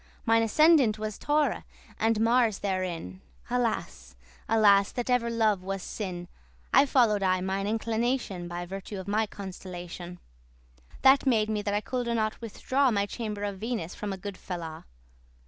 ]<25> 0.25 0.25
Mine 0.25 0.41
ascendant 0.41 0.97
was 0.97 1.19
Taure,* 1.19 1.63
and 1.99 2.19
Mars 2.19 2.57
therein: 2.57 3.21
*Taurus 3.49 3.55
Alas, 3.61 4.15
alas, 4.49 4.91
that 4.93 5.11
ever 5.11 5.29
love 5.29 5.61
was 5.61 5.83
sin! 5.83 6.27
I 6.73 6.87
follow'd 6.87 7.21
aye 7.21 7.39
mine 7.41 7.67
inclination 7.67 8.47
By 8.47 8.65
virtue 8.65 8.99
of 8.99 9.07
my 9.07 9.27
constellation: 9.27 10.17
That 11.03 11.27
made 11.27 11.51
me 11.51 11.61
that 11.61 11.75
I 11.75 11.81
coulde 11.81 12.15
not 12.15 12.41
withdraw 12.41 12.89
My 12.89 13.05
chamber 13.05 13.43
of 13.43 13.59
Venus 13.59 13.93
from 13.93 14.11
a 14.11 14.17
good 14.17 14.39
fellaw. 14.39 14.85